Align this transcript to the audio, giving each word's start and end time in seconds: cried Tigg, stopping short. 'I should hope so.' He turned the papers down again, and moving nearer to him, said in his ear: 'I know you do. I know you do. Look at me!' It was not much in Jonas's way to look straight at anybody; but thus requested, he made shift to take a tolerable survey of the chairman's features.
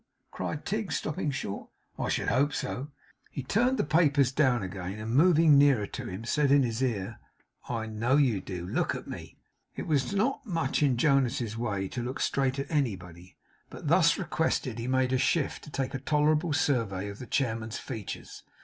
cried 0.31 0.65
Tigg, 0.65 0.91
stopping 0.91 1.29
short. 1.29 1.69
'I 1.99 2.09
should 2.09 2.27
hope 2.29 2.53
so.' 2.53 2.89
He 3.29 3.43
turned 3.43 3.77
the 3.77 3.83
papers 3.83 4.31
down 4.31 4.63
again, 4.63 4.93
and 4.97 5.11
moving 5.13 5.59
nearer 5.59 5.85
to 5.85 6.07
him, 6.07 6.23
said 6.25 6.49
in 6.51 6.63
his 6.63 6.81
ear: 6.81 7.19
'I 7.69 7.85
know 7.85 8.15
you 8.17 8.41
do. 8.41 8.63
I 8.63 8.65
know 8.65 8.65
you 8.65 8.65
do. 8.65 8.65
Look 8.65 8.95
at 8.95 9.07
me!' 9.07 9.37
It 9.75 9.85
was 9.85 10.11
not 10.11 10.43
much 10.43 10.81
in 10.81 10.97
Jonas's 10.97 11.55
way 11.55 11.87
to 11.89 12.01
look 12.01 12.19
straight 12.19 12.57
at 12.57 12.71
anybody; 12.71 13.37
but 13.69 13.89
thus 13.89 14.17
requested, 14.17 14.79
he 14.79 14.87
made 14.87 15.15
shift 15.21 15.65
to 15.65 15.69
take 15.69 15.93
a 15.93 15.99
tolerable 15.99 16.51
survey 16.51 17.07
of 17.07 17.19
the 17.19 17.27
chairman's 17.27 17.77
features. 17.77 18.41